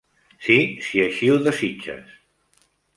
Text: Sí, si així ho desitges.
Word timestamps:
Sí, 0.45 0.55
si 0.87 1.03
així 1.05 1.31
ho 1.35 1.37
desitges. 1.49 2.21